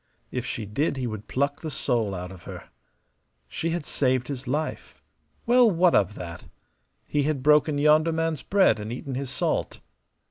[0.31, 2.69] If she did he would pluck the soul out of her.
[3.47, 4.99] She had saved his life.
[5.45, 6.45] Well, what of that?
[7.05, 9.79] He had broken yonder man's bread and eaten his salt.